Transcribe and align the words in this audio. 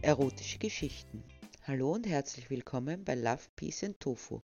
Erotische 0.00 0.58
Geschichten. 0.58 1.24
Hallo 1.64 1.92
und 1.92 2.06
herzlich 2.06 2.50
willkommen 2.50 3.04
bei 3.04 3.16
Love, 3.16 3.42
Peace 3.56 3.82
and 3.82 3.98
Tofu. 3.98 4.42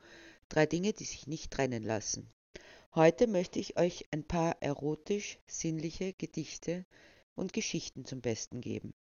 Drei 0.49 0.65
Dinge, 0.65 0.93
die 0.93 1.05
sich 1.05 1.27
nicht 1.27 1.51
trennen 1.51 1.83
lassen. 1.83 2.33
Heute 2.95 3.27
möchte 3.27 3.59
ich 3.59 3.77
euch 3.77 4.07
ein 4.13 4.23
paar 4.23 4.63
erotisch 4.63 5.41
sinnliche 5.49 6.13
Gedichte 6.13 6.87
und 7.35 7.53
Geschichten 7.53 8.05
zum 8.05 8.21
Besten 8.21 8.61
geben. 8.61 8.95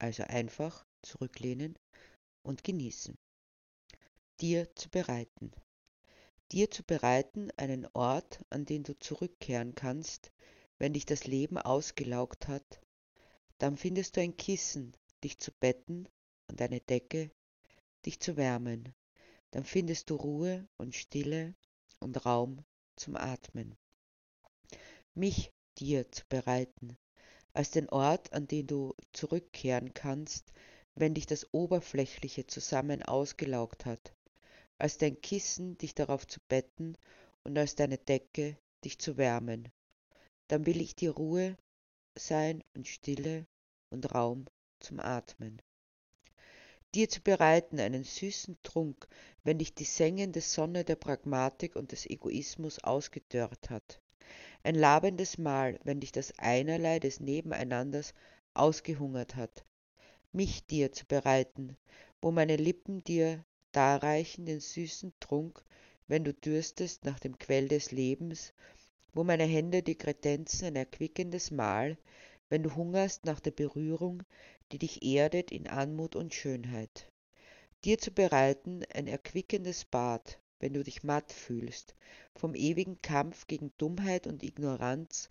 Also 0.00 0.24
einfach 0.24 0.84
zurücklehnen 1.02 1.78
und 2.42 2.64
genießen. 2.64 3.16
Dir 4.40 4.74
zu 4.74 4.90
bereiten. 4.90 5.52
Dir 6.50 6.68
zu 6.68 6.82
bereiten 6.82 7.50
einen 7.56 7.86
Ort, 7.94 8.44
an 8.50 8.64
den 8.64 8.82
du 8.82 8.98
zurückkehren 8.98 9.76
kannst, 9.76 10.32
wenn 10.78 10.94
dich 10.94 11.06
das 11.06 11.28
Leben 11.28 11.58
ausgelaugt 11.58 12.48
hat. 12.48 12.82
Dann 13.58 13.76
findest 13.76 14.16
du 14.16 14.20
ein 14.20 14.36
Kissen, 14.36 14.96
dich 15.22 15.38
zu 15.38 15.52
betten 15.52 16.08
und 16.48 16.60
eine 16.60 16.80
Decke, 16.80 17.30
dich 18.04 18.20
zu 18.20 18.36
wärmen. 18.36 18.94
Dann 19.50 19.64
findest 19.64 20.10
du 20.10 20.16
Ruhe 20.16 20.66
und 20.76 20.94
Stille 20.94 21.54
und 22.00 22.24
Raum 22.26 22.64
zum 22.96 23.16
Atmen. 23.16 23.76
Mich 25.14 25.52
dir 25.78 26.10
zu 26.10 26.24
bereiten, 26.28 26.96
als 27.52 27.70
den 27.70 27.88
Ort, 27.90 28.32
an 28.32 28.46
den 28.46 28.66
du 28.66 28.94
zurückkehren 29.12 29.94
kannst, 29.94 30.52
wenn 30.94 31.14
dich 31.14 31.26
das 31.26 31.52
Oberflächliche 31.52 32.46
zusammen 32.46 33.02
ausgelaugt 33.02 33.86
hat, 33.86 34.14
als 34.78 34.98
dein 34.98 35.20
Kissen 35.20 35.78
dich 35.78 35.94
darauf 35.94 36.26
zu 36.26 36.40
betten 36.48 36.96
und 37.44 37.56
als 37.56 37.74
deine 37.74 37.98
Decke 37.98 38.58
dich 38.84 38.98
zu 38.98 39.16
wärmen. 39.16 39.68
Dann 40.48 40.66
will 40.66 40.80
ich 40.80 40.94
dir 40.94 41.12
Ruhe 41.12 41.56
sein 42.14 42.62
und 42.74 42.88
Stille 42.88 43.46
und 43.90 44.14
Raum 44.14 44.46
zum 44.82 45.00
Atmen. 45.00 45.62
Dir 46.94 47.08
zu 47.08 47.22
bereiten 47.22 47.80
einen 47.80 48.04
süßen 48.04 48.58
Trunk, 48.62 49.08
wenn 49.44 49.58
dich 49.58 49.74
die 49.74 49.84
sengende 49.84 50.42
Sonne 50.42 50.84
der 50.84 50.96
Pragmatik 50.96 51.74
und 51.74 51.92
des 51.92 52.04
Egoismus 52.04 52.78
ausgedörrt 52.80 53.70
hat. 53.70 54.02
Ein 54.62 54.74
labendes 54.74 55.38
Mahl, 55.38 55.80
wenn 55.84 56.00
dich 56.00 56.12
das 56.12 56.38
Einerlei 56.38 56.98
des 56.98 57.18
Nebeneinanders 57.18 58.12
ausgehungert 58.54 59.36
hat. 59.36 59.64
Mich 60.32 60.66
dir 60.66 60.92
zu 60.92 61.06
bereiten, 61.06 61.76
wo 62.20 62.30
meine 62.30 62.56
Lippen 62.56 63.02
dir 63.04 63.44
darreichen 63.72 64.44
den 64.44 64.60
süßen 64.60 65.12
Trunk, 65.18 65.64
wenn 66.08 66.24
du 66.24 66.34
dürstest 66.34 67.04
nach 67.04 67.18
dem 67.18 67.38
Quell 67.38 67.68
des 67.68 67.90
Lebens, 67.90 68.52
wo 69.14 69.24
meine 69.24 69.44
Hände 69.44 69.82
die 69.82 69.96
Kredenzen 69.96 70.66
ein 70.66 70.76
erquickendes 70.76 71.50
Mahl, 71.50 71.96
wenn 72.50 72.62
du 72.62 72.74
hungerst 72.74 73.24
nach 73.24 73.40
der 73.40 73.50
Berührung, 73.50 74.22
die 74.70 74.78
dich 74.78 75.02
erdet 75.02 75.50
in 75.50 75.66
Anmut 75.66 76.14
und 76.14 76.34
Schönheit. 76.34 77.10
Dir 77.84 77.98
zu 77.98 78.12
bereiten 78.12 78.84
ein 78.94 79.08
erquickendes 79.08 79.84
Bad, 79.84 80.38
wenn 80.60 80.74
du 80.74 80.84
dich 80.84 81.02
matt 81.02 81.32
fühlst, 81.32 81.96
vom 82.36 82.54
ewigen 82.54 83.02
Kampf 83.02 83.48
gegen 83.48 83.72
Dummheit 83.78 84.28
und 84.28 84.44
Ignoranz, 84.44 85.28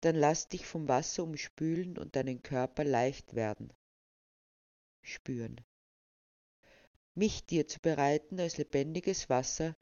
dann 0.00 0.16
lass 0.16 0.48
dich 0.48 0.66
vom 0.66 0.88
Wasser 0.88 1.22
umspülen 1.22 1.96
und 1.96 2.16
deinen 2.16 2.42
Körper 2.42 2.82
leicht 2.82 3.34
werden. 3.34 3.72
Spüren. 5.02 5.60
Mich 7.14 7.46
dir 7.46 7.68
zu 7.68 7.78
bereiten 7.78 8.40
als 8.40 8.58
lebendiges 8.58 9.28
Wasser, 9.28 9.76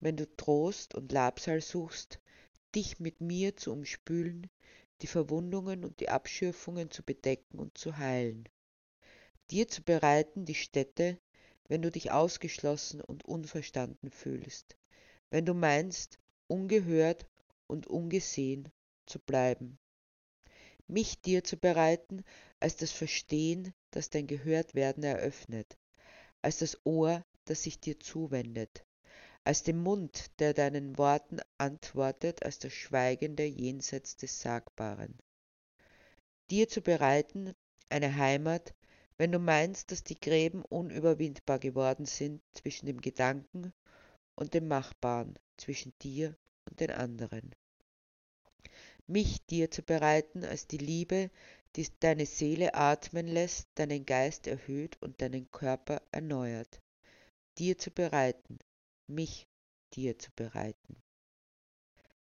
wenn 0.00 0.16
du 0.16 0.26
Trost 0.36 0.94
und 0.94 1.12
Labsal 1.12 1.60
suchst, 1.60 2.18
dich 2.74 3.00
mit 3.00 3.20
mir 3.20 3.56
zu 3.56 3.72
umspülen, 3.72 4.48
die 5.02 5.06
Verwundungen 5.06 5.84
und 5.84 6.00
die 6.00 6.08
Abschürfungen 6.08 6.90
zu 6.90 7.02
bedecken 7.02 7.58
und 7.58 7.76
zu 7.78 7.98
heilen. 7.98 8.48
Dir 9.50 9.68
zu 9.68 9.82
bereiten 9.82 10.44
die 10.44 10.54
Stätte, 10.54 11.18
wenn 11.68 11.82
du 11.82 11.90
dich 11.90 12.10
ausgeschlossen 12.10 13.00
und 13.00 13.24
unverstanden 13.24 14.10
fühlst, 14.10 14.76
wenn 15.30 15.44
du 15.44 15.54
meinst, 15.54 16.18
ungehört 16.46 17.26
und 17.66 17.86
ungesehen 17.86 18.70
zu 19.06 19.18
bleiben. 19.18 19.78
Mich 20.86 21.20
dir 21.20 21.44
zu 21.44 21.58
bereiten 21.58 22.24
als 22.60 22.76
das 22.76 22.90
Verstehen, 22.90 23.74
das 23.90 24.10
dein 24.10 24.26
Gehörtwerden 24.26 25.04
eröffnet, 25.04 25.78
als 26.42 26.58
das 26.58 26.78
Ohr, 26.84 27.24
das 27.44 27.62
sich 27.62 27.78
dir 27.78 28.00
zuwendet, 28.00 28.84
als 29.48 29.62
dem 29.62 29.82
Mund, 29.82 30.38
der 30.40 30.52
deinen 30.52 30.98
Worten 30.98 31.40
antwortet, 31.56 32.42
als 32.42 32.58
das 32.58 32.74
Schweigende 32.74 33.44
jenseits 33.44 34.14
des 34.14 34.42
Sagbaren. 34.42 35.18
Dir 36.50 36.68
zu 36.68 36.82
bereiten 36.82 37.54
eine 37.88 38.14
Heimat, 38.16 38.74
wenn 39.16 39.32
du 39.32 39.38
meinst, 39.38 39.90
dass 39.90 40.04
die 40.04 40.20
Gräben 40.20 40.62
unüberwindbar 40.66 41.60
geworden 41.60 42.04
sind 42.04 42.42
zwischen 42.52 42.84
dem 42.84 43.00
Gedanken 43.00 43.72
und 44.34 44.52
dem 44.52 44.68
Machbaren, 44.68 45.38
zwischen 45.56 45.94
dir 46.02 46.36
und 46.68 46.80
den 46.80 46.90
anderen. 46.90 47.54
Mich 49.06 49.46
dir 49.46 49.70
zu 49.70 49.80
bereiten 49.80 50.44
als 50.44 50.66
die 50.66 50.76
Liebe, 50.76 51.30
die 51.74 51.86
deine 52.00 52.26
Seele 52.26 52.74
atmen 52.74 53.26
lässt, 53.26 53.66
deinen 53.76 54.04
Geist 54.04 54.46
erhöht 54.46 54.98
und 55.00 55.22
deinen 55.22 55.50
Körper 55.50 56.02
erneuert. 56.12 56.82
Dir 57.56 57.78
zu 57.78 57.90
bereiten, 57.90 58.58
mich 59.08 59.46
dir 59.94 60.18
zu 60.18 60.30
bereiten. 60.36 61.02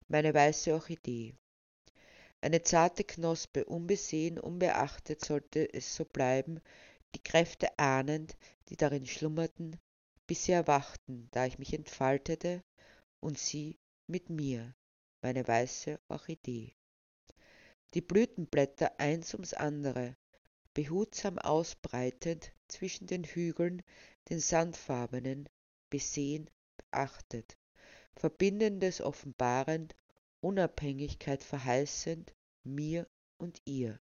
Meine 0.09 0.33
weiße 0.33 0.73
Orchidee. 0.73 1.35
Eine 2.41 2.63
zarte 2.63 3.03
Knospe, 3.03 3.65
unbesehen, 3.65 4.39
unbeachtet 4.39 5.25
sollte 5.25 5.73
es 5.73 5.95
so 5.97 6.05
bleiben, 6.05 6.61
die 7.15 7.23
Kräfte 7.23 7.79
ahnend, 7.79 8.37
die 8.69 8.77
darin 8.77 9.07
schlummerten, 9.07 9.81
bis 10.27 10.45
sie 10.45 10.53
erwachten, 10.53 11.29
da 11.33 11.47
ich 11.47 11.59
mich 11.59 11.73
entfaltete 11.73 12.63
und 13.21 13.39
sie 13.39 13.79
mit 14.07 14.31
mir, 14.31 14.75
meine 15.23 15.47
weiße 15.49 15.99
Orchidee. 16.09 16.77
Die 17.95 18.01
Blütenblätter 18.01 19.01
eins 19.01 19.33
ums 19.35 19.55
andere, 19.55 20.17
behutsam 20.75 21.39
ausbreitend 21.39 22.53
zwischen 22.69 23.07
den 23.07 23.25
Hügeln, 23.25 23.83
den 24.29 24.41
sandfarbenen, 24.41 25.49
besehen 25.89 26.51
achtet, 26.91 27.57
Verbindendes 28.15 29.01
offenbarend, 29.01 29.95
Unabhängigkeit 30.41 31.43
verheißend, 31.43 32.35
mir 32.65 33.07
und 33.39 33.61
ihr, 33.65 34.01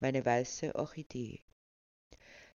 meine 0.00 0.24
weiße 0.24 0.74
Orchidee. 0.74 1.44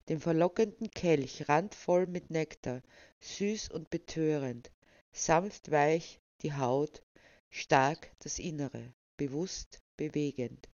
Den 0.07 0.19
verlockenden 0.19 0.91
Kelch 0.91 1.49
randvoll 1.49 2.07
mit 2.07 2.29
Nektar, 2.29 2.81
süß 3.21 3.69
und 3.69 3.89
betörend, 3.89 4.71
sanft 5.11 5.71
weich 5.71 6.19
die 6.41 6.53
Haut, 6.53 7.03
stark 7.49 8.11
das 8.19 8.39
Innere, 8.39 8.93
bewusst 9.17 9.81
bewegend, 9.97 10.69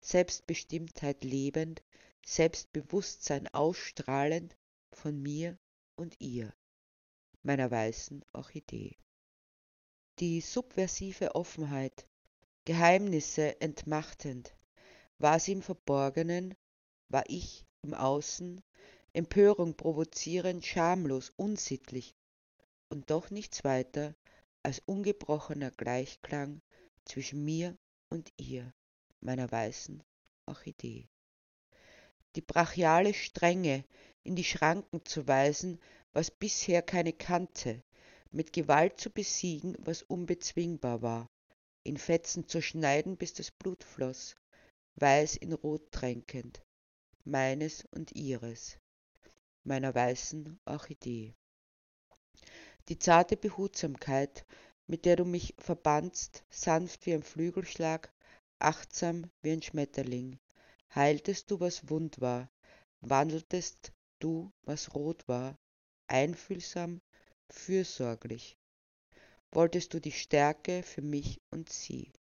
Selbstbestimmtheit 0.00 1.24
lebend, 1.24 1.82
Selbstbewusstsein 2.24 3.46
ausstrahlend 3.48 4.56
von 4.92 5.20
mir 5.20 5.58
und 5.96 6.20
ihr 6.20 6.52
meiner 7.46 7.70
weißen 7.70 8.24
Orchidee. 8.32 8.98
Die 10.18 10.40
subversive 10.40 11.36
Offenheit, 11.36 12.08
Geheimnisse 12.64 13.60
entmachtend, 13.60 14.56
war 15.18 15.38
sie 15.38 15.52
im 15.52 15.62
Verborgenen, 15.62 16.56
war 17.08 17.22
ich 17.28 17.64
im 17.82 17.94
Außen, 17.94 18.62
Empörung 19.12 19.76
provozierend, 19.76 20.66
schamlos, 20.66 21.32
unsittlich 21.36 22.16
und 22.88 23.10
doch 23.10 23.30
nichts 23.30 23.62
weiter 23.62 24.16
als 24.64 24.80
ungebrochener 24.80 25.70
Gleichklang 25.70 26.60
zwischen 27.04 27.44
mir 27.44 27.78
und 28.10 28.32
ihr, 28.38 28.74
meiner 29.20 29.50
weißen 29.52 30.02
Orchidee. 30.46 31.08
Die 32.34 32.42
brachiale 32.42 33.14
Strenge 33.14 33.84
in 34.24 34.34
die 34.34 34.44
Schranken 34.44 35.04
zu 35.04 35.28
weisen, 35.28 35.78
was 36.16 36.30
bisher 36.30 36.80
keine 36.80 37.12
kannte, 37.12 37.82
mit 38.30 38.54
Gewalt 38.54 38.98
zu 38.98 39.10
besiegen, 39.10 39.76
was 39.80 40.00
unbezwingbar 40.00 41.02
war, 41.02 41.28
in 41.82 41.98
Fetzen 41.98 42.48
zu 42.48 42.62
schneiden, 42.62 43.18
bis 43.18 43.34
das 43.34 43.50
Blut 43.50 43.84
floss, 43.84 44.34
weiß 44.94 45.36
in 45.36 45.52
Rot 45.52 45.92
tränkend, 45.92 46.64
meines 47.24 47.84
und 47.90 48.12
ihres, 48.12 48.78
meiner 49.62 49.94
weißen 49.94 50.58
Orchidee. 50.64 51.34
Die 52.88 52.98
zarte 52.98 53.36
Behutsamkeit, 53.36 54.46
mit 54.86 55.04
der 55.04 55.16
du 55.16 55.26
mich 55.26 55.54
verbandst, 55.58 56.46
sanft 56.48 57.04
wie 57.04 57.12
ein 57.12 57.24
Flügelschlag, 57.24 58.10
achtsam 58.58 59.30
wie 59.42 59.50
ein 59.50 59.60
Schmetterling, 59.60 60.38
heiltest 60.94 61.50
du, 61.50 61.60
was 61.60 61.90
wund 61.90 62.22
war, 62.22 62.50
wandeltest 63.02 63.92
du, 64.18 64.50
was 64.62 64.94
rot 64.94 65.28
war, 65.28 65.58
einfühlsam, 66.08 67.00
fürsorglich. 67.50 68.56
Wolltest 69.52 69.94
du 69.94 70.00
die 70.00 70.12
Stärke 70.12 70.82
für 70.82 71.02
mich 71.02 71.40
und 71.50 71.70
sie, 71.70 72.12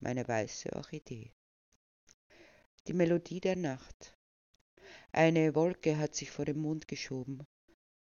meine 0.00 0.26
weiße 0.26 0.72
Orchidee. 0.72 1.32
Die 2.86 2.94
Melodie 2.94 3.40
der 3.40 3.56
Nacht. 3.56 4.16
Eine 5.12 5.54
Wolke 5.54 5.98
hat 5.98 6.14
sich 6.14 6.30
vor 6.30 6.44
den 6.44 6.58
Mond 6.58 6.88
geschoben. 6.88 7.46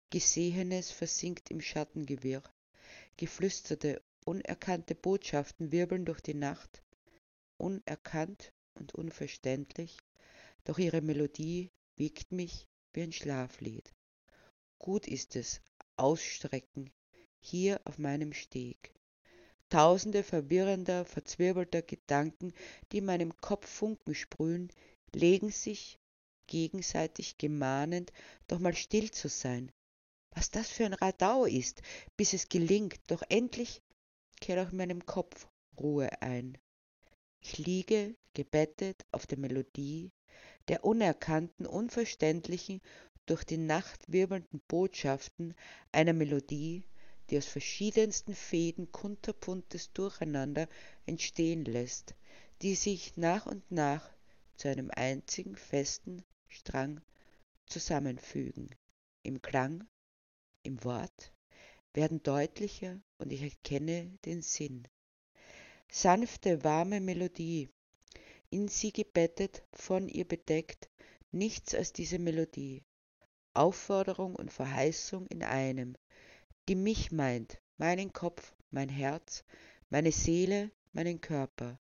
Gesehenes 0.09 0.91
versinkt 0.91 1.51
im 1.51 1.61
Schattengewirr. 1.61 2.43
Geflüsterte, 3.17 4.01
unerkannte 4.25 4.95
Botschaften 4.95 5.71
wirbeln 5.71 6.05
durch 6.05 6.21
die 6.21 6.33
Nacht. 6.33 6.83
Unerkannt 7.57 8.53
und 8.73 8.93
unverständlich, 8.95 9.97
doch 10.63 10.77
ihre 10.79 11.01
Melodie 11.01 11.71
wiegt 11.95 12.31
mich 12.31 12.67
wie 12.93 13.03
ein 13.03 13.11
Schlaflied. 13.11 13.93
Gut 14.79 15.07
ist 15.07 15.35
es, 15.35 15.61
ausstrecken, 15.95 16.91
hier 17.39 17.81
auf 17.85 17.97
meinem 17.97 18.33
Steg. 18.33 18.93
Tausende 19.69 20.23
verwirrender, 20.23 21.03
verzwirbelter 21.03 21.81
Gedanken, 21.81 22.53
die 22.91 22.99
in 22.99 23.05
meinem 23.05 23.35
Kopf 23.37 23.67
Funken 23.67 24.15
sprühen, 24.15 24.71
legen 25.13 25.49
sich, 25.49 25.99
gegenseitig 26.47 27.37
gemahnend, 27.37 28.13
doch 28.47 28.59
mal 28.59 28.75
still 28.75 29.11
zu 29.11 29.27
sein. 29.27 29.71
Was 30.31 30.51
das 30.51 30.69
für 30.69 30.85
ein 30.85 30.93
Radau 30.93 31.45
ist, 31.45 31.81
bis 32.15 32.33
es 32.33 32.47
gelingt, 32.47 32.99
doch 33.07 33.23
endlich 33.27 33.81
kehrt 34.39 34.65
auch 34.65 34.71
in 34.71 34.77
meinem 34.77 35.05
Kopf 35.05 35.47
Ruhe 35.79 36.21
ein. 36.21 36.57
Ich 37.41 37.57
liege, 37.57 38.15
gebettet 38.33 39.05
auf 39.11 39.25
der 39.27 39.37
Melodie 39.37 40.11
der 40.67 40.83
unerkannten, 40.83 41.65
unverständlichen, 41.65 42.81
durch 43.27 43.43
die 43.43 43.57
Nacht 43.57 44.11
wirbelnden 44.11 44.61
Botschaften 44.67 45.53
einer 45.91 46.13
Melodie, 46.13 46.83
die 47.29 47.37
aus 47.37 47.45
verschiedensten 47.45 48.33
Fäden 48.33 48.91
kunterbuntes 48.91 49.91
Durcheinander 49.93 50.67
entstehen 51.05 51.65
lässt, 51.65 52.15
die 52.61 52.73
sich 52.75 53.17
nach 53.17 53.45
und 53.45 53.69
nach 53.69 54.09
zu 54.55 54.69
einem 54.69 54.89
einzigen 54.91 55.55
festen 55.55 56.23
Strang 56.47 57.01
zusammenfügen. 57.67 58.69
Im 59.23 59.41
Klang, 59.41 59.85
im 60.63 60.83
Wort 60.83 61.33
werden 61.93 62.23
deutlicher 62.23 62.99
und 63.17 63.31
ich 63.31 63.41
erkenne 63.41 64.17
den 64.25 64.41
Sinn. 64.41 64.87
Sanfte, 65.89 66.63
warme 66.63 67.01
Melodie, 67.01 67.69
in 68.49 68.67
sie 68.67 68.93
gebettet, 68.93 69.63
von 69.73 70.07
ihr 70.07 70.25
bedeckt, 70.25 70.89
nichts 71.31 71.75
als 71.75 71.91
diese 71.91 72.19
Melodie. 72.19 72.83
Aufforderung 73.57 74.35
und 74.35 74.53
Verheißung 74.53 75.25
in 75.27 75.43
einem, 75.43 75.95
die 76.69 76.75
mich 76.75 77.11
meint, 77.11 77.59
meinen 77.77 78.13
Kopf, 78.13 78.55
mein 78.71 78.89
Herz, 78.89 79.43
meine 79.89 80.11
Seele, 80.11 80.71
meinen 80.93 81.21
Körper. 81.21 81.79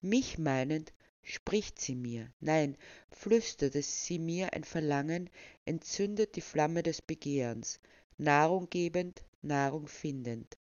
Mich 0.00 0.38
meinend 0.38 0.92
spricht 1.22 1.80
sie 1.80 1.94
mir, 1.94 2.32
nein, 2.40 2.76
flüstert 3.10 3.74
es 3.76 4.06
sie 4.06 4.18
mir 4.18 4.52
ein 4.52 4.64
Verlangen, 4.64 5.30
entzündet 5.64 6.36
die 6.36 6.40
Flamme 6.40 6.82
des 6.82 7.00
Begehrens, 7.00 7.80
Nahrung 8.18 8.68
gebend, 8.68 9.24
Nahrung 9.40 9.86
findend. 9.86 10.58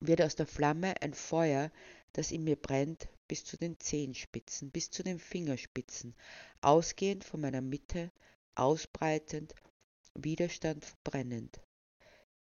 Wird 0.00 0.22
aus 0.22 0.36
der 0.36 0.46
Flamme 0.46 0.94
ein 1.02 1.14
Feuer, 1.14 1.70
das 2.12 2.30
in 2.30 2.44
mir 2.44 2.56
brennt, 2.56 3.08
bis 3.26 3.44
zu 3.44 3.56
den 3.56 3.78
Zehenspitzen, 3.80 4.70
bis 4.70 4.90
zu 4.90 5.02
den 5.02 5.18
Fingerspitzen, 5.18 6.14
ausgehend 6.60 7.24
von 7.24 7.40
meiner 7.40 7.60
Mitte, 7.60 8.10
ausbreitend, 8.58 9.54
Widerstand 10.14 10.84
verbrennend. 10.84 11.60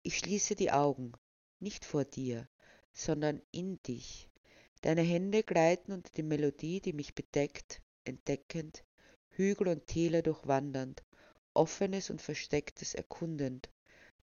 Ich 0.02 0.18
schließe 0.18 0.54
die 0.54 0.70
Augen, 0.70 1.12
nicht 1.58 1.84
vor 1.84 2.04
dir, 2.04 2.48
sondern 2.92 3.42
in 3.50 3.82
dich. 3.82 4.28
Deine 4.82 5.02
Hände 5.02 5.42
gleiten 5.42 5.92
unter 5.92 6.12
die 6.12 6.22
Melodie, 6.22 6.80
die 6.80 6.92
mich 6.92 7.14
bedeckt, 7.14 7.82
entdeckend, 8.04 8.84
Hügel 9.30 9.68
und 9.68 9.86
Täler 9.86 10.22
durchwandernd, 10.22 11.02
offenes 11.52 12.10
und 12.10 12.22
verstecktes 12.22 12.94
erkundend, 12.94 13.70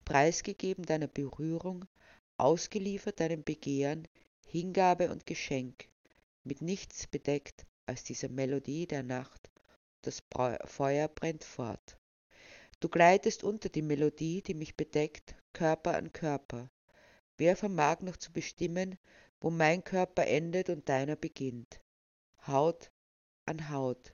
preisgegeben 0.05 0.85
deiner 0.85 1.07
Berührung, 1.07 1.85
ausgeliefert 2.37 3.19
deinem 3.19 3.43
Begehren, 3.43 4.07
Hingabe 4.45 5.09
und 5.09 5.25
Geschenk, 5.25 5.89
mit 6.43 6.61
nichts 6.61 7.07
bedeckt 7.07 7.65
als 7.85 8.03
dieser 8.03 8.29
Melodie 8.29 8.85
der 8.85 9.01
Nacht. 9.03 9.49
Das 10.01 10.23
Feuer 10.65 11.07
brennt 11.09 11.43
fort. 11.43 11.97
Du 12.79 12.87
gleitest 12.87 13.43
unter 13.43 13.67
die 13.67 13.81
Melodie, 13.81 14.41
die 14.41 14.53
mich 14.53 14.77
bedeckt, 14.77 15.35
Körper 15.51 15.97
an 15.97 16.13
Körper. 16.13 16.71
Wer 17.37 17.57
vermag 17.57 17.99
noch 18.01 18.15
zu 18.15 18.31
bestimmen, 18.31 18.97
wo 19.41 19.49
mein 19.49 19.83
Körper 19.83 20.25
endet 20.27 20.69
und 20.69 20.87
deiner 20.87 21.17
beginnt? 21.17 21.81
Haut 22.47 22.91
an 23.45 23.69
Haut. 23.69 24.13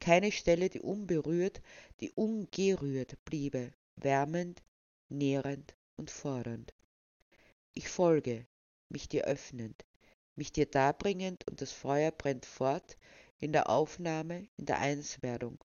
Keine 0.00 0.32
Stelle, 0.32 0.70
die 0.70 0.80
unberührt, 0.80 1.60
die 2.00 2.10
ungerührt 2.12 3.22
bliebe, 3.24 3.72
wärmend, 3.96 4.62
nährend 5.10 5.76
und 5.96 6.10
fordernd. 6.10 6.74
Ich 7.74 7.88
folge, 7.88 8.46
mich 8.88 9.08
dir 9.08 9.24
öffnend, 9.24 9.84
mich 10.36 10.52
dir 10.52 10.66
darbringend 10.66 11.46
und 11.48 11.60
das 11.60 11.72
Feuer 11.72 12.10
brennt 12.10 12.46
fort 12.46 12.96
in 13.44 13.52
der 13.52 13.68
Aufnahme, 13.68 14.48
in 14.56 14.64
der 14.64 14.78
Einswerdung. 14.78 15.62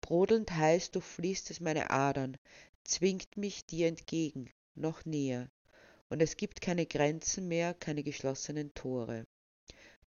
Brodelnd 0.00 0.50
heiß 0.50 0.92
durchfließt 0.92 1.50
es 1.50 1.60
meine 1.60 1.90
Adern, 1.90 2.38
zwingt 2.84 3.36
mich 3.36 3.66
dir 3.66 3.88
entgegen, 3.88 4.48
noch 4.74 5.04
näher, 5.04 5.50
und 6.08 6.22
es 6.22 6.38
gibt 6.38 6.62
keine 6.62 6.86
Grenzen 6.86 7.48
mehr, 7.48 7.74
keine 7.74 8.02
geschlossenen 8.02 8.72
Tore. 8.72 9.26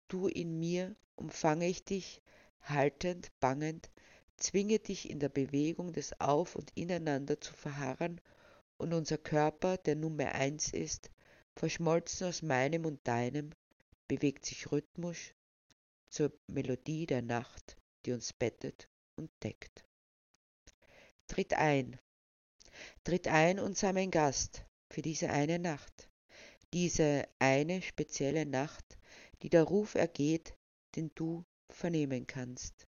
Du 0.08 0.28
in 0.28 0.58
mir, 0.60 0.96
umfange 1.18 1.68
ich 1.68 1.84
dich, 1.84 2.22
haltend, 2.62 3.32
bangend, 3.42 3.92
zwinge 4.38 4.80
dich 4.80 5.10
in 5.10 5.20
der 5.20 5.28
Bewegung 5.28 5.92
des 5.92 6.18
Auf 6.22 6.56
und 6.56 6.72
Ineinander 6.74 7.42
zu 7.42 7.54
verharren, 7.54 8.22
und 8.78 8.94
unser 8.94 9.18
Körper, 9.18 9.76
der 9.76 9.98
nunmehr 9.98 10.36
eins 10.36 10.72
ist, 10.72 11.10
verschmolzen 11.58 12.28
aus 12.28 12.42
meinem 12.42 12.86
und 12.86 13.06
deinem, 13.06 13.50
bewegt 14.08 14.46
sich 14.46 14.72
rhythmisch 14.72 15.36
zur 16.14 16.32
Melodie 16.48 17.08
der 17.08 17.24
Nacht, 17.24 17.76
die 18.06 18.12
uns 18.12 18.34
bettet 18.34 18.88
und 19.18 19.32
deckt. 19.42 19.84
Tritt 21.28 21.54
ein, 21.56 22.00
tritt 23.04 23.28
ein 23.28 23.60
und 23.60 23.76
sei 23.76 23.94
mein 23.94 24.12
Gast 24.12 24.64
für 24.92 25.02
diese 25.02 25.32
eine 25.32 25.58
Nacht, 25.58 26.12
diese 26.72 27.28
eine 27.40 27.82
spezielle 27.82 28.46
Nacht, 28.46 29.00
die 29.42 29.50
der 29.50 29.64
Ruf 29.64 29.96
ergeht, 29.96 30.56
den 30.96 31.10
du 31.16 31.44
vernehmen 31.72 32.28
kannst. 32.28 32.86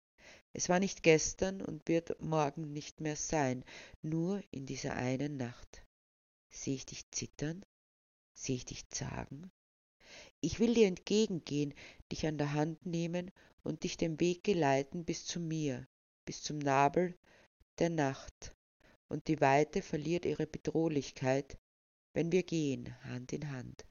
Es 0.53 0.69
war 0.69 0.79
nicht 0.79 1.03
gestern 1.03 1.61
und 1.61 1.89
wird 1.89 2.21
morgen 2.21 2.71
nicht 2.71 3.01
mehr 3.01 3.17
sein, 3.17 3.65
nur 4.01 4.41
in 4.51 4.65
dieser 4.65 4.93
einen 4.95 5.35
Nacht. 5.35 5.85
Sehe 6.49 6.75
ich 6.75 6.85
dich 6.85 7.11
zittern? 7.11 7.65
Sehe 8.33 8.55
ich 8.55 8.65
dich 8.65 8.88
zagen? 8.89 9.51
Ich 10.41 10.60
will 10.60 10.74
dir 10.74 10.88
entgegengehen, 10.88 11.74
dich 12.12 12.25
an 12.25 12.38
der 12.38 12.53
Hand 12.53 12.86
nehmen 12.86 13.31
und 13.63 13.84
dich 13.84 13.98
den 13.98 14.19
Weg 14.19 14.43
geleiten 14.43 15.03
bis 15.03 15.25
zu 15.25 15.39
mir, 15.39 15.88
bis 16.25 16.41
zum 16.41 16.60
Nabel 16.60 17.17
der 17.77 17.89
Nacht. 17.89 18.55
Und 19.10 19.27
die 19.27 19.41
Weite 19.41 19.81
verliert 19.81 20.25
ihre 20.25 20.48
Bedrohlichkeit, 20.48 21.58
wenn 22.13 22.31
wir 22.31 22.43
gehen, 22.43 22.96
Hand 23.03 23.34
in 23.34 23.51
Hand. 23.51 23.86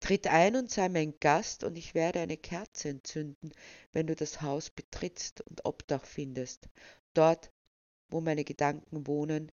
Tritt 0.00 0.26
ein 0.28 0.56
und 0.56 0.70
sei 0.70 0.88
mein 0.88 1.18
Gast, 1.20 1.64
und 1.64 1.76
ich 1.76 1.94
werde 1.94 2.20
eine 2.20 2.38
Kerze 2.38 2.88
entzünden, 2.88 3.52
wenn 3.92 4.06
du 4.06 4.14
das 4.14 4.40
Haus 4.40 4.70
betrittst 4.70 5.42
und 5.42 5.66
Obdach 5.66 6.06
findest, 6.06 6.68
dort, 7.12 7.52
wo 8.08 8.22
meine 8.22 8.44
Gedanken 8.44 9.06
wohnen, 9.06 9.52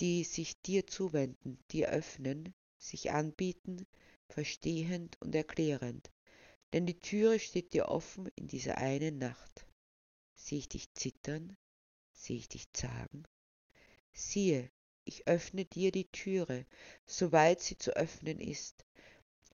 die 0.00 0.24
sich 0.24 0.60
dir 0.62 0.86
zuwenden, 0.86 1.58
dir 1.70 1.90
öffnen, 1.90 2.52
sich 2.78 3.12
anbieten, 3.12 3.86
verstehend 4.28 5.16
und 5.20 5.34
erklärend, 5.34 6.10
denn 6.72 6.86
die 6.86 6.98
Türe 6.98 7.38
steht 7.38 7.72
dir 7.72 7.88
offen 7.88 8.28
in 8.36 8.48
dieser 8.48 8.78
einen 8.78 9.18
Nacht. 9.18 9.66
Sehe 10.34 10.58
ich 10.58 10.68
dich 10.68 10.92
zittern? 10.94 11.56
Sehe 12.12 12.36
ich 12.36 12.48
dich 12.48 12.72
zagen? 12.72 13.26
Siehe, 14.12 14.70
ich 15.04 15.26
öffne 15.28 15.64
dir 15.64 15.92
die 15.92 16.10
Türe, 16.10 16.66
soweit 17.06 17.60
sie 17.60 17.78
zu 17.78 17.96
öffnen 17.96 18.40
ist. 18.40 18.84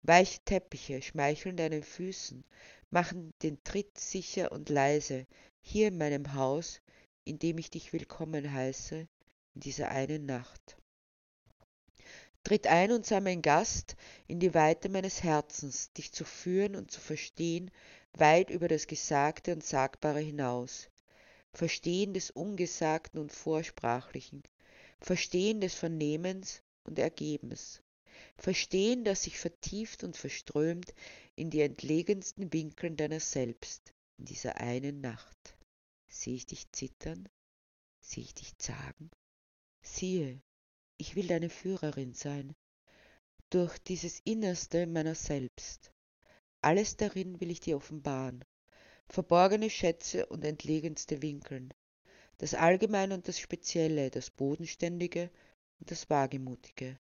Weiche 0.03 0.41
Teppiche 0.45 1.03
schmeicheln 1.03 1.57
deinen 1.57 1.83
Füßen, 1.83 2.45
machen 2.91 3.33
den 3.43 3.63
Tritt 3.63 3.99
sicher 3.99 4.51
und 4.51 4.69
leise, 4.69 5.27
hier 5.61 5.89
in 5.89 5.99
meinem 5.99 6.35
Haus, 6.35 6.81
in 7.25 7.39
dem 7.39 7.59
ich 7.59 7.71
dich 7.71 7.93
willkommen 7.93 8.53
heiße, 8.53 9.07
in 9.55 9.61
dieser 9.61 9.91
einen 9.91 10.27
Nacht. 10.27 10.82
Tritt 12.45 12.67
ein 12.67 12.91
und 12.91 13.07
sei 13.07 13.21
mein 13.21 13.41
Gast 13.41 13.97
in 14.27 14.41
die 14.41 14.53
Weite 14.53 14.89
meines 14.89 15.23
Herzens, 15.23 15.93
dich 15.93 16.13
zu 16.13 16.25
führen 16.25 16.75
und 16.75 16.91
zu 16.91 17.01
verstehen, 17.01 17.71
weit 18.15 18.51
über 18.51 18.67
das 18.67 18.87
Gesagte 18.87 19.53
und 19.53 19.65
Sagbare 19.65 20.21
hinaus. 20.21 20.89
Verstehen 21.55 22.15
des 22.15 22.31
Ungesagten 22.31 23.21
und 23.21 23.31
Vorsprachlichen, 23.31 24.43
Verstehen 25.01 25.61
des 25.61 25.75
Vernehmens 25.75 26.63
und 26.85 26.99
Ergebens. 26.99 27.83
Verstehen, 28.37 29.05
das 29.05 29.23
sich 29.23 29.39
vertieft 29.39 30.03
und 30.03 30.17
verströmt 30.17 30.95
in 31.37 31.51
die 31.51 31.61
entlegensten 31.61 32.53
Winkeln 32.53 32.97
deiner 32.97 33.21
selbst, 33.21 33.93
in 34.19 34.25
dieser 34.25 34.57
einen 34.57 35.01
Nacht. 35.01 35.57
Sehe 36.09 36.35
ich 36.35 36.47
dich 36.47 36.71
zittern? 36.73 37.29
Sehe 38.01 38.25
ich 38.25 38.35
dich 38.35 38.57
zagen? 38.59 39.11
Siehe, 39.83 40.41
ich 41.03 41.17
will 41.17 41.27
deine 41.27 41.49
Führerin 41.49 42.15
sein, 42.15 42.55
durch 43.51 43.77
dieses 43.79 44.21
Innerste 44.21 44.87
meiner 44.87 45.17
selbst. 45.17 45.91
Alles 46.61 46.97
darin 46.97 47.41
will 47.41 47.51
ich 47.51 47.59
dir 47.59 47.77
offenbaren, 47.77 48.45
verborgene 49.09 49.69
Schätze 49.69 50.27
und 50.27 50.45
entlegenste 50.45 51.21
Winkeln, 51.21 51.75
das 52.39 52.55
Allgemeine 52.55 53.15
und 53.15 53.27
das 53.27 53.41
Spezielle, 53.41 54.13
das 54.13 54.31
Bodenständige 54.31 55.29
und 55.81 55.91
das 55.91 56.09
Wagemutige, 56.09 57.01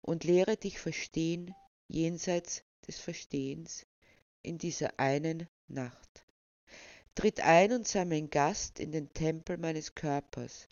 und 0.00 0.22
lehre 0.22 0.56
dich 0.56 0.78
verstehen 0.78 1.52
jenseits 1.88 2.62
des 2.86 3.00
Verstehens 3.00 3.84
in 4.42 4.58
dieser 4.58 5.00
einen 5.00 5.48
Nacht. 5.66 6.24
Tritt 7.16 7.40
ein 7.40 7.72
und 7.72 7.88
sei 7.88 8.04
mein 8.04 8.30
Gast 8.30 8.78
in 8.78 8.92
den 8.92 9.12
Tempel 9.12 9.58
meines 9.58 9.96
Körpers, 9.96 10.68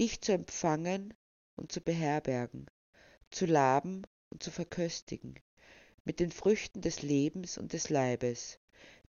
dich 0.00 0.20
zu 0.20 0.32
empfangen 0.32 1.14
und 1.56 1.72
zu 1.72 1.80
beherbergen, 1.80 2.66
zu 3.30 3.46
laben 3.46 4.06
und 4.30 4.42
zu 4.42 4.50
verköstigen, 4.50 5.34
mit 6.04 6.20
den 6.20 6.30
Früchten 6.30 6.80
des 6.80 7.02
Lebens 7.02 7.58
und 7.58 7.72
des 7.72 7.90
Leibes, 7.90 8.58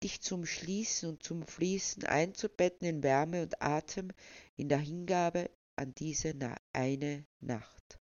dich 0.03 0.21
zum 0.21 0.45
Schließen 0.45 1.09
und 1.09 1.23
zum 1.23 1.47
Fließen 1.47 2.05
einzubetten 2.05 2.87
in 2.87 3.03
Wärme 3.03 3.43
und 3.43 3.61
Atem, 3.61 4.11
in 4.55 4.69
der 4.69 4.79
Hingabe 4.79 5.49
an 5.75 5.93
diese 5.95 6.35
eine 6.73 7.25
Nacht. 7.39 7.99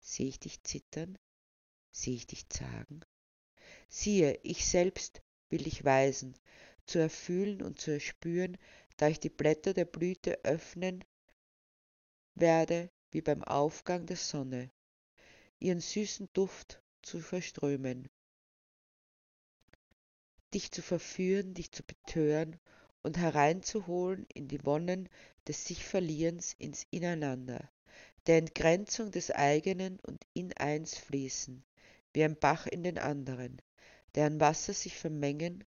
Sehe 0.00 0.28
ich 0.28 0.40
dich 0.40 0.62
zittern? 0.64 1.16
Sehe 1.90 2.14
ich 2.14 2.26
dich 2.26 2.48
zagen? 2.48 3.00
Siehe, 3.88 4.38
ich 4.42 4.66
selbst 4.66 5.22
will 5.48 5.62
dich 5.62 5.84
weisen, 5.84 6.36
zu 6.86 6.98
erfühlen 6.98 7.62
und 7.62 7.80
zu 7.80 7.92
erspüren, 7.92 8.58
da 8.96 9.08
ich 9.08 9.20
die 9.20 9.30
Blätter 9.30 9.72
der 9.72 9.84
Blüte 9.84 10.44
öffnen 10.44 11.04
werde 12.34 12.90
wie 13.10 13.22
beim 13.22 13.42
Aufgang 13.42 14.06
der 14.06 14.16
Sonne, 14.16 14.70
ihren 15.58 15.80
süßen 15.80 16.28
Duft 16.32 16.82
zu 17.02 17.20
verströmen, 17.20 18.08
dich 20.52 20.70
zu 20.70 20.82
verführen, 20.82 21.54
dich 21.54 21.72
zu 21.72 21.82
betören 21.82 22.58
und 23.02 23.18
hereinzuholen 23.18 24.26
in 24.34 24.48
die 24.48 24.64
Wonnen 24.64 25.08
des 25.46 25.64
sich 25.64 25.84
Verlierens 25.84 26.54
ins 26.58 26.86
Ineinander, 26.90 27.70
der 28.26 28.38
Entgrenzung 28.38 29.10
des 29.10 29.30
eigenen 29.30 30.00
und 30.00 30.26
in 30.32 30.52
eins 30.54 30.96
fließen, 30.98 31.64
wie 32.12 32.24
ein 32.24 32.38
Bach 32.38 32.66
in 32.66 32.82
den 32.82 32.98
anderen, 32.98 33.62
deren 34.14 34.40
Wasser 34.40 34.72
sich 34.72 34.96
vermengen, 34.96 35.64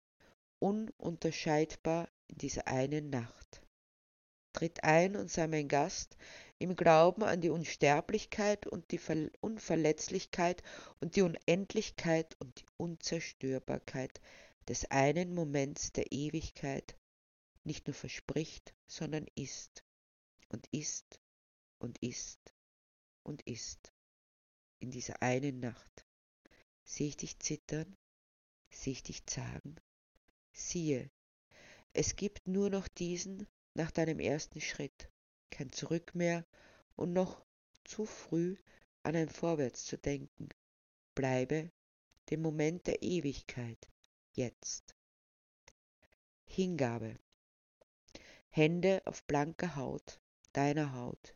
ununterscheidbar 0.59 2.09
in 2.29 2.39
dieser 2.39 2.67
einen 2.67 3.11
Nacht. 3.11 3.63
Tritt 4.53 4.85
ein 4.85 5.17
und 5.17 5.31
sei 5.31 5.47
mein 5.49 5.69
Gast, 5.69 6.17
im 6.59 6.75
Glauben 6.75 7.23
an 7.23 7.41
die 7.41 7.51
Unsterblichkeit 7.51 8.67
und 8.67 8.91
die 8.91 9.01
Unverletzlichkeit 9.41 10.63
und 11.01 11.17
die 11.17 11.23
Unendlichkeit 11.23 12.37
und 12.41 12.61
die 12.61 12.67
Unzerstörbarkeit 12.79 14.21
des 14.69 14.91
einen 14.91 15.35
Moments 15.35 15.93
der 15.93 16.11
Ewigkeit 16.13 16.97
nicht 17.65 17.87
nur 17.87 17.95
verspricht, 17.95 18.75
sondern 18.87 19.27
ist 19.35 19.85
und 20.49 20.67
ist 20.73 21.21
und 21.79 21.99
ist 21.99 22.55
und 23.23 23.43
ist 23.43 23.93
in 24.79 24.91
dieser 24.91 25.21
einen 25.21 25.61
Nacht. 25.61 26.07
Sehe 26.85 27.09
ich 27.09 27.17
dich 27.17 27.39
zittern? 27.39 27.97
Sehe 28.71 28.93
ich 28.93 29.03
dich 29.03 29.27
zagen? 29.27 29.77
Siehe, 30.53 31.11
es 31.93 32.17
gibt 32.17 32.47
nur 32.47 32.71
noch 32.71 32.89
diesen 32.89 33.47
nach 33.75 33.91
deinem 33.91 34.21
ersten 34.21 34.61
Schritt 34.61 35.11
kein 35.51 35.71
Zurück 35.73 36.15
mehr 36.15 36.45
und 36.97 37.13
noch 37.13 37.45
zu 37.85 38.07
früh 38.07 38.57
an 39.03 39.17
ein 39.17 39.29
Vorwärts 39.29 39.85
zu 39.85 39.97
denken. 39.97 40.49
Bleibe 41.15 41.71
dem 42.31 42.43
Moment 42.43 42.87
der 42.87 43.03
Ewigkeit 43.03 43.89
jetzt. 44.33 44.95
Hingabe. 46.45 47.17
Hände 48.49 49.03
auf 49.05 49.23
blanker 49.25 49.77
Haut, 49.77 50.21
deiner 50.53 50.95
Haut. 50.95 51.35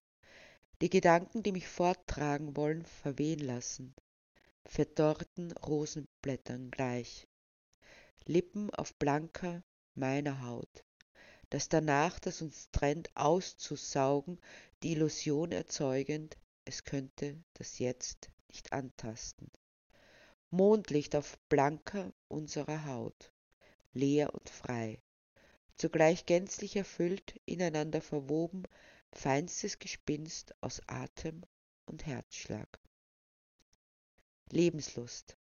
Die 0.81 0.91
Gedanken, 0.91 1.43
die 1.43 1.53
mich 1.53 1.69
forttragen 1.69 2.57
wollen, 2.57 2.85
verwehen 2.85 3.41
lassen, 3.41 3.95
verdorrten 4.65 5.53
Rosenblättern 5.53 6.71
gleich. 6.71 7.29
Lippen 8.25 8.71
auf 8.71 8.95
blanker 8.95 9.63
meiner 9.95 10.43
Haut 10.43 10.85
das 11.51 11.69
danach, 11.69 12.19
das 12.19 12.43
uns 12.43 12.71
trennt, 12.71 13.15
auszusaugen, 13.17 14.41
die 14.83 14.93
Illusion 14.93 15.53
erzeugend, 15.53 16.39
es 16.65 16.85
könnte 16.85 17.43
das 17.55 17.79
Jetzt 17.79 18.31
nicht 18.49 18.73
antasten. 18.73 19.51
Mondlicht 20.51 21.15
auf 21.15 21.39
blanker 21.49 22.13
unserer 22.29 22.87
Haut, 22.87 23.33
leer 23.93 24.35
und 24.35 24.49
frei, 24.49 25.03
zugleich 25.77 26.27
gänzlich 26.27 26.77
erfüllt, 26.77 27.41
ineinander 27.47 28.01
verwoben, 28.01 28.65
feinstes 29.13 29.79
Gespinst 29.79 30.55
aus 30.61 30.81
Atem 30.87 31.43
und 31.87 32.07
Herzschlag. 32.07 32.81
Lebenslust. 34.51 35.37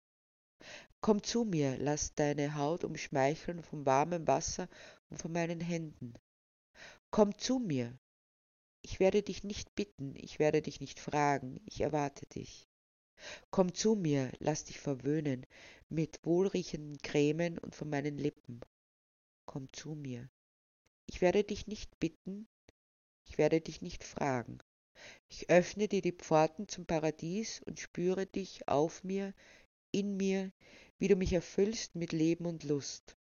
Komm 1.01 1.23
zu 1.23 1.45
mir, 1.45 1.77
lass 1.77 2.15
deine 2.15 2.55
Haut 2.55 2.83
umschmeicheln 2.83 3.61
vom 3.61 3.85
warmen 3.85 4.27
Wasser 4.27 4.67
und 5.09 5.21
von 5.21 5.31
meinen 5.31 5.61
Händen. 5.61 6.13
Komm 7.11 7.37
zu 7.37 7.59
mir. 7.59 7.97
Ich 8.81 8.99
werde 8.99 9.23
dich 9.23 9.43
nicht 9.43 9.75
bitten, 9.75 10.15
ich 10.15 10.39
werde 10.39 10.61
dich 10.61 10.79
nicht 10.79 10.99
fragen, 10.99 11.61
ich 11.65 11.81
erwarte 11.81 12.25
dich. 12.25 12.67
Komm 13.51 13.73
zu 13.73 13.95
mir, 13.95 14.31
lass 14.39 14.65
dich 14.65 14.79
verwöhnen 14.79 15.45
mit 15.89 16.19
wohlriechenden 16.23 16.97
Cremen 16.97 17.57
und 17.57 17.75
von 17.75 17.89
meinen 17.89 18.17
Lippen. 18.17 18.61
Komm 19.45 19.71
zu 19.73 19.95
mir. 19.95 20.29
Ich 21.05 21.21
werde 21.21 21.43
dich 21.43 21.67
nicht 21.67 21.99
bitten, 21.99 22.47
ich 23.25 23.37
werde 23.37 23.61
dich 23.61 23.81
nicht 23.81 24.03
fragen. 24.03 24.59
Ich 25.29 25.49
öffne 25.49 25.87
dir 25.87 26.01
die 26.01 26.11
Pforten 26.11 26.67
zum 26.67 26.85
Paradies 26.85 27.61
und 27.63 27.79
spüre 27.79 28.25
dich 28.25 28.67
auf 28.67 29.03
mir, 29.03 29.33
in 29.91 30.17
mir, 30.17 30.51
wie 30.99 31.07
du 31.07 31.15
mich 31.15 31.33
erfüllst 31.33 31.95
mit 31.95 32.11
Leben 32.11 32.45
und 32.45 32.63
Lust 32.63 33.17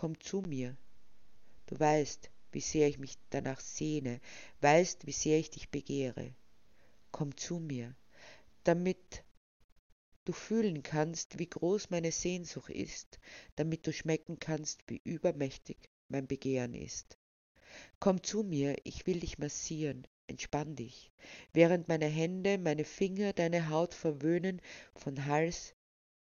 komm 0.00 0.18
zu 0.18 0.40
mir. 0.40 0.78
Du 1.66 1.78
weißt, 1.78 2.30
wie 2.52 2.62
sehr 2.62 2.88
ich 2.88 2.98
mich 2.98 3.18
danach 3.28 3.60
sehne, 3.60 4.22
weißt, 4.62 5.06
wie 5.06 5.12
sehr 5.12 5.38
ich 5.38 5.50
dich 5.50 5.68
begehre. 5.68 6.34
Komm 7.12 7.36
zu 7.36 7.58
mir, 7.58 7.94
damit 8.64 9.24
du 10.24 10.32
fühlen 10.32 10.82
kannst, 10.82 11.38
wie 11.38 11.50
groß 11.50 11.90
meine 11.90 12.12
Sehnsucht 12.12 12.70
ist, 12.70 13.18
damit 13.56 13.86
du 13.86 13.92
schmecken 13.92 14.38
kannst, 14.38 14.80
wie 14.86 15.02
übermächtig 15.04 15.90
mein 16.08 16.26
Begehren 16.26 16.72
ist. 16.72 17.18
Komm 17.98 18.22
zu 18.22 18.42
mir, 18.42 18.76
ich 18.84 19.06
will 19.06 19.20
dich 19.20 19.36
massieren, 19.36 20.06
entspann 20.30 20.76
dich, 20.76 21.10
während 21.52 21.88
meine 21.88 22.06
Hände, 22.06 22.56
meine 22.56 22.84
Finger 22.84 23.32
deine 23.32 23.68
Haut 23.68 23.92
verwöhnen 23.92 24.62
von 24.94 25.26
Hals 25.26 25.74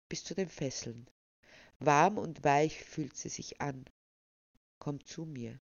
bis 0.10 0.24
zu 0.24 0.36
den 0.36 0.50
Fesseln. 0.50 1.08
Warm 1.80 2.18
und 2.18 2.44
weich 2.44 2.84
fühlt 2.84 3.16
sie 3.16 3.30
sich 3.30 3.62
an. 3.62 3.86
Komm 4.80 5.04
zu 5.06 5.26
mir. 5.26 5.60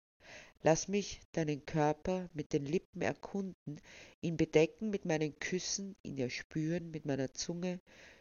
Lass 0.62 0.88
mich 0.88 1.22
deinen 1.32 1.66
Körper 1.66 2.30
mit 2.34 2.52
den 2.52 2.66
Lippen 2.66 3.02
erkunden, 3.02 3.80
ihn 4.22 4.36
bedecken 4.36 4.90
mit 4.90 5.06
meinen 5.06 5.38
Küssen, 5.40 5.96
ihn 6.02 6.18
erspüren 6.18 6.90
mit 6.90 7.06
meiner 7.06 7.32
Zunge. 7.34 7.80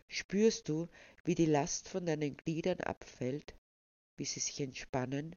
Spürst 0.08 0.68
du, 0.68 0.88
wie 1.24 1.34
die 1.34 1.46
Last 1.46 1.88
von 1.88 2.04
deinen 2.04 2.36
Gliedern 2.36 2.80
abfällt, 2.80 3.54
wie 4.18 4.26
sie 4.26 4.40
sich 4.40 4.60
entspannen, 4.60 5.34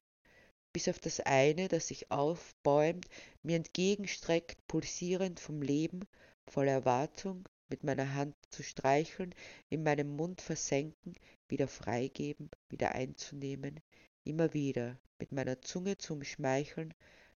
bis 0.78 0.86
auf 0.86 1.00
das 1.00 1.18
eine, 1.18 1.66
das 1.66 1.88
sich 1.88 2.12
aufbäumt, 2.12 3.08
mir 3.42 3.56
entgegenstreckt, 3.56 4.64
pulsierend 4.68 5.40
vom 5.40 5.60
Leben, 5.60 6.06
voller 6.48 6.70
Erwartung, 6.70 7.48
mit 7.68 7.82
meiner 7.82 8.14
Hand 8.14 8.36
zu 8.50 8.62
streicheln, 8.62 9.34
in 9.70 9.82
meinem 9.82 10.14
Mund 10.14 10.40
versenken, 10.40 11.16
wieder 11.48 11.66
freigeben, 11.66 12.48
wieder 12.68 12.92
einzunehmen, 12.92 13.80
immer 14.22 14.54
wieder 14.54 14.96
mit 15.18 15.32
meiner 15.32 15.60
Zunge 15.62 15.98
zu 15.98 16.12
umschmeicheln, 16.12 16.94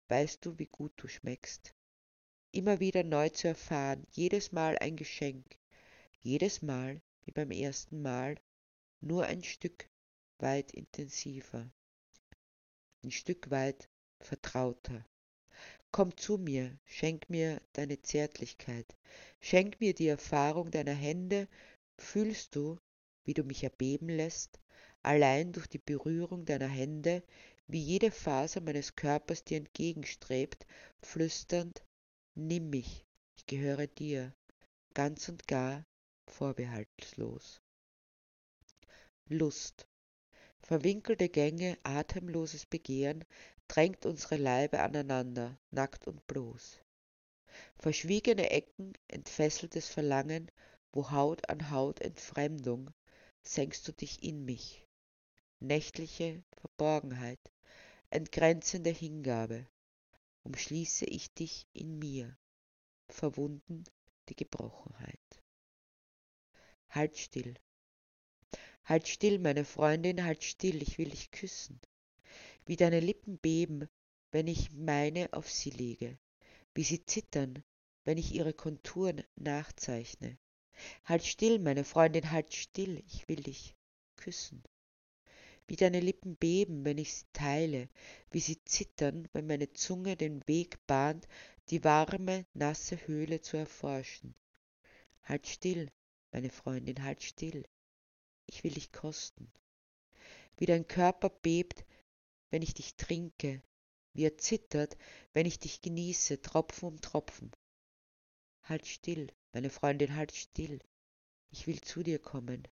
weißt 0.09 0.45
du, 0.45 0.59
wie 0.59 0.67
gut 0.67 0.91
du 0.97 1.07
schmeckst. 1.07 1.73
Immer 2.51 2.81
wieder 2.81 3.05
neu 3.05 3.29
zu 3.29 3.47
erfahren, 3.47 4.05
jedes 4.11 4.51
Mal 4.51 4.77
ein 4.79 4.97
Geschenk, 4.97 5.47
jedes 6.19 6.61
Mal 6.61 7.01
wie 7.25 7.31
beim 7.31 7.53
ersten 7.53 8.03
Mal, 8.03 8.35
nur 9.01 9.27
ein 9.27 9.45
Stück 9.45 9.89
weit 10.41 10.73
intensiver, 10.73 11.71
ein 13.03 13.11
Stück 13.11 13.51
weit 13.51 13.89
vertrauter. 14.21 15.05
Komm 15.91 16.17
zu 16.17 16.37
mir, 16.37 16.79
schenk 16.85 17.31
mir 17.31 17.63
deine 17.73 18.01
Zärtlichkeit, 18.03 18.97
schenk 19.41 19.81
mir 19.81 19.95
die 19.95 20.09
Erfahrung 20.09 20.71
deiner 20.71 20.95
Hände, 20.95 21.49
fühlst 21.99 22.55
du, 22.55 22.79
wie 23.25 23.35
du 23.35 23.45
mich 23.45 23.65
erbeben 23.65 24.09
lässt, 24.09 24.61
allein 25.03 25.53
durch 25.53 25.67
die 25.67 25.79
Berührung 25.79 26.45
deiner 26.45 26.69
Hände, 26.69 27.23
wie 27.67 27.81
jede 27.81 28.11
Faser 28.11 28.61
meines 28.61 28.97
Körpers 28.97 29.45
dir 29.45 29.59
entgegenstrebt, 29.59 30.67
flüsternd, 31.03 31.83
nimm 32.35 32.71
mich, 32.71 33.05
ich 33.37 33.47
gehöre 33.47 33.87
dir, 33.87 34.35
ganz 34.95 35.29
und 35.29 35.47
gar, 35.47 35.85
vorbehaltlos. 36.27 37.61
Lust. 39.29 39.87
Verwinkelte 40.69 41.31
Gänge, 41.31 41.79
atemloses 41.83 42.67
Begehren 42.67 43.25
drängt 43.69 44.05
unsere 44.05 44.37
Leibe 44.37 44.81
aneinander, 44.81 45.59
nackt 45.71 46.07
und 46.07 46.27
bloß. 46.27 46.83
Verschwiegene 47.79 48.51
Ecken, 48.51 48.93
entfesseltes 49.09 49.89
Verlangen, 49.89 50.51
wo 50.93 51.11
Haut 51.11 51.49
an 51.49 51.71
Haut 51.71 52.03
Entfremdung, 52.03 52.91
senkst 53.43 53.89
du 53.89 53.93
dich 53.93 54.23
in 54.23 54.45
mich. 54.45 54.87
Nächtliche 55.59 56.45
Verborgenheit, 56.59 57.41
entgrenzende 58.11 58.91
Hingabe, 58.91 59.67
umschließe 60.43 61.07
ich 61.07 61.33
dich 61.33 61.67
in 61.73 61.99
mir, 61.99 62.37
verwunden 63.09 63.85
die 64.29 64.37
Gebrochenheit. 64.37 65.43
Halt 66.91 67.17
still. 67.17 67.55
Halt 68.89 69.07
still, 69.07 69.39
meine 69.39 69.67
Freundin, 69.67 70.25
halt 70.25 70.43
still, 70.43 70.81
ich 70.81 70.97
will 70.97 71.11
dich 71.11 71.31
küssen. 71.31 71.79
Wie 72.65 72.77
deine 72.77 73.01
Lippen 73.01 73.37
beben, 73.37 73.87
wenn 74.33 74.47
ich 74.47 74.73
meine 74.73 75.31
auf 75.35 75.51
sie 75.51 75.69
lege, 75.69 76.17
wie 76.75 76.85
sie 76.85 77.05
zittern, 77.05 77.63
wenn 78.05 78.17
ich 78.17 78.35
ihre 78.35 78.55
Konturen 78.55 79.23
nachzeichne. 79.37 80.39
Halt 81.05 81.23
still, 81.27 81.59
meine 81.59 81.85
Freundin, 81.85 82.31
halt 82.31 82.55
still, 82.55 83.03
ich 83.07 83.29
will 83.29 83.43
dich 83.43 83.75
küssen. 84.17 84.63
Wie 85.67 85.77
deine 85.77 86.01
Lippen 86.01 86.37
beben, 86.37 86.87
wenn 86.87 86.97
ich 86.97 87.13
sie 87.13 87.27
teile, 87.35 87.91
wie 88.31 88.41
sie 88.41 88.65
zittern, 88.65 89.29
wenn 89.35 89.47
meine 89.47 89.71
Zunge 89.75 90.17
den 90.17 90.41
Weg 90.49 90.79
bahnt, 90.87 91.29
die 91.69 91.85
warme, 91.85 92.47
nasse 92.55 93.07
Höhle 93.07 93.43
zu 93.43 93.59
erforschen. 93.59 94.35
Halt 95.25 95.47
still, 95.47 95.91
meine 96.33 96.49
Freundin, 96.49 97.05
halt 97.05 97.23
still. 97.23 97.65
Ich 98.51 98.65
will 98.65 98.73
dich 98.73 98.93
kosten. 98.93 99.53
Wie 100.57 100.67
dein 100.67 100.89
Körper 100.89 101.29
bebt, 101.29 101.85
wenn 102.51 102.63
ich 102.63 102.75
dich 102.75 102.97
trinke, 102.97 103.63
wie 104.15 104.25
er 104.25 104.39
zittert, 104.39 104.97
wenn 105.35 105.47
ich 105.47 105.59
dich 105.59 105.83
genieße, 105.83 106.41
Tropfen 106.41 106.89
um 106.89 107.01
Tropfen. 107.01 107.53
Halt 108.63 108.87
still, 108.87 109.31
meine 109.53 109.71
Freundin, 109.71 110.17
halt 110.17 110.33
still. 110.35 110.81
Ich 111.51 111.67
will 111.67 111.81
zu 111.81 112.03
dir 112.03 112.19
kommen. 112.19 112.67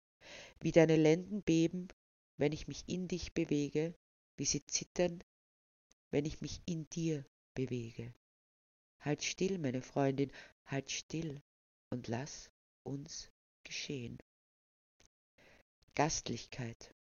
Wie 0.60 0.72
deine 0.72 0.96
Lenden 0.96 1.42
beben, 1.42 1.88
wenn 2.36 2.52
ich 2.52 2.68
mich 2.68 2.84
in 2.86 3.08
dich 3.08 3.32
bewege, 3.32 3.94
wie 4.36 4.44
sie 4.44 4.64
zittern, 4.66 5.24
wenn 6.10 6.26
ich 6.26 6.40
mich 6.40 6.60
in 6.66 6.88
dir 6.90 7.24
bewege. 7.54 8.14
Halt 9.00 9.24
still, 9.24 9.58
meine 9.58 9.82
Freundin, 9.82 10.30
halt 10.66 10.90
still 10.90 11.42
und 11.90 12.08
lass 12.08 12.50
uns 12.84 13.30
geschehen. 13.64 14.18
Gastlichkeit. 15.94 16.94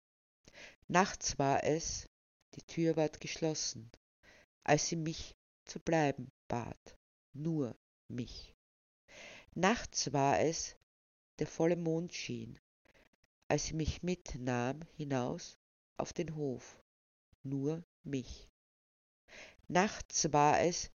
Nachts 0.89 1.39
war 1.39 1.63
es, 1.65 2.09
die 2.55 2.63
Tür 2.63 2.97
ward 2.97 3.21
geschlossen, 3.21 3.91
als 4.65 4.89
sie 4.89 4.97
mich 4.97 5.37
zu 5.65 5.79
bleiben 5.79 6.33
bat, 6.49 6.99
nur 7.33 7.77
mich. 8.09 8.57
Nachts 9.55 10.13
war 10.13 10.41
es, 10.41 10.77
der 11.39 11.47
volle 11.47 11.77
Mond 11.77 12.13
schien, 12.13 12.59
als 13.49 13.67
sie 13.67 13.75
mich 13.75 14.03
mitnahm 14.03 14.81
hinaus 14.97 15.59
auf 15.97 16.13
den 16.13 16.35
Hof, 16.35 16.83
nur 17.45 17.85
mich. 18.03 18.49
Nachts 19.69 20.33
war 20.33 20.61
es, 20.61 20.91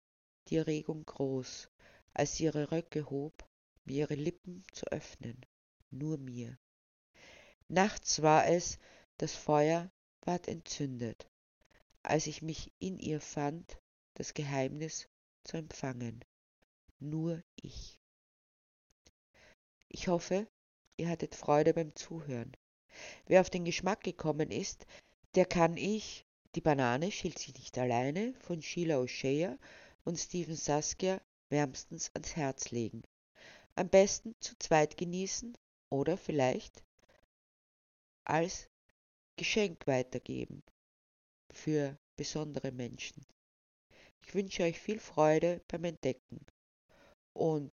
die 0.49 0.57
Erregung 0.57 1.05
groß, 1.05 1.69
als 2.15 2.37
sie 2.37 2.45
ihre 2.45 2.73
Röcke 2.73 3.11
hob, 3.11 3.47
mir 3.85 3.99
ihre 3.99 4.15
Lippen 4.15 4.65
zu 4.73 4.87
öffnen, 4.87 5.45
nur 5.91 6.17
mir. 6.17 6.59
Nachts 7.75 8.21
war 8.21 8.49
es, 8.49 8.79
das 9.17 9.35
Feuer 9.35 9.91
ward 10.27 10.47
entzündet, 10.47 11.27
als 12.03 12.27
ich 12.27 12.43
mich 12.43 12.71
in 12.79 12.99
ihr 12.99 13.19
fand, 13.19 13.79
das 14.13 14.35
Geheimnis 14.35 15.09
zu 15.45 15.57
empfangen, 15.57 16.23
nur 16.99 17.43
ich. 17.57 17.99
Ich 19.89 20.09
hoffe, 20.09 20.47
ihr 20.99 21.09
hattet 21.09 21.35
Freude 21.35 21.73
beim 21.73 21.97
Zuhören. 21.97 22.53
Wer 23.25 23.41
auf 23.41 23.49
den 23.49 23.65
Geschmack 23.65 24.03
gekommen 24.05 24.51
ist, 24.51 24.85
der 25.35 25.47
kann 25.47 25.79
ich 25.79 26.27
Die 26.55 26.61
Banane 26.61 27.11
schilt 27.11 27.39
sich 27.39 27.55
nicht 27.55 27.79
alleine 27.79 28.35
von 28.35 28.61
Sheila 28.61 28.99
O'Shea 28.99 29.59
und 30.05 30.19
Stephen 30.19 30.57
Saskia 30.57 31.23
wärmstens 31.49 32.11
ans 32.13 32.37
Herz 32.37 32.71
legen. 32.71 33.03
Am 33.77 33.89
besten 33.89 34.35
zu 34.41 34.59
zweit 34.59 34.99
genießen 34.99 35.57
oder 35.89 36.19
vielleicht 36.19 36.85
als 38.25 38.69
Geschenk 39.37 39.87
weitergeben 39.87 40.63
für 41.53 41.97
besondere 42.17 42.73
Menschen. 42.73 43.25
Ich 44.25 44.35
wünsche 44.35 44.63
euch 44.63 44.79
viel 44.79 44.99
Freude 44.99 45.61
beim 45.69 45.85
Entdecken 45.85 46.45
und 47.33 47.73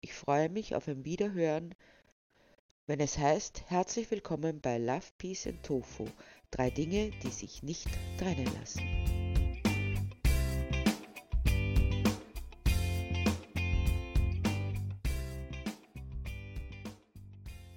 ich 0.00 0.14
freue 0.14 0.48
mich 0.48 0.74
auf 0.74 0.88
ein 0.88 1.04
Wiederhören, 1.04 1.74
wenn 2.86 3.00
es 3.00 3.16
heißt, 3.16 3.70
herzlich 3.70 4.10
willkommen 4.10 4.60
bei 4.60 4.78
Love, 4.78 5.06
Peace 5.16 5.46
and 5.46 5.64
Tofu, 5.64 6.06
drei 6.50 6.70
Dinge, 6.70 7.10
die 7.22 7.30
sich 7.30 7.62
nicht 7.62 7.88
trennen 8.18 8.52
lassen. 8.60 9.23